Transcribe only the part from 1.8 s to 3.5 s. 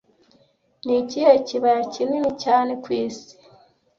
kinini cyane ku isi